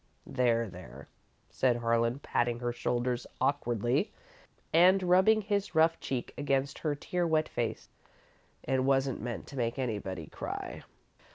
[0.25, 1.09] "There, there,"
[1.51, 4.11] said Harlan, patting her shoulders awkwardly,
[4.73, 7.87] and rubbing his rough cheek against her tear wet face;
[8.63, 10.81] "it wasn't meant to make anybody cry."